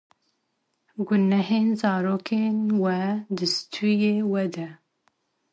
[1.07, 2.97] Gunehê zarokên we
[3.35, 4.67] di stûyên we de.